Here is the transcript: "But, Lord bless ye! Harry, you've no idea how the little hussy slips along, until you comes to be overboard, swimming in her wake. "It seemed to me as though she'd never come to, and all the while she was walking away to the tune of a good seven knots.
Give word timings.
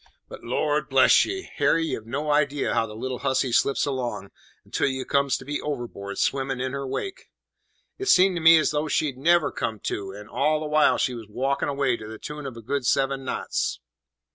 "But, 0.27 0.43
Lord 0.43 0.89
bless 0.89 1.25
ye! 1.27 1.43
Harry, 1.57 1.85
you've 1.85 2.07
no 2.07 2.31
idea 2.31 2.73
how 2.73 2.87
the 2.87 2.95
little 2.95 3.19
hussy 3.19 3.51
slips 3.51 3.85
along, 3.85 4.31
until 4.65 4.87
you 4.87 5.05
comes 5.05 5.37
to 5.37 5.45
be 5.45 5.61
overboard, 5.61 6.17
swimming 6.17 6.59
in 6.59 6.71
her 6.71 6.87
wake. 6.87 7.29
"It 7.99 8.07
seemed 8.07 8.35
to 8.37 8.41
me 8.41 8.57
as 8.57 8.71
though 8.71 8.87
she'd 8.87 9.15
never 9.19 9.51
come 9.51 9.79
to, 9.81 10.11
and 10.11 10.27
all 10.27 10.59
the 10.59 10.65
while 10.65 10.97
she 10.97 11.13
was 11.13 11.27
walking 11.29 11.69
away 11.69 11.97
to 11.97 12.07
the 12.07 12.17
tune 12.17 12.47
of 12.47 12.57
a 12.57 12.63
good 12.63 12.83
seven 12.87 13.23
knots. 13.23 13.79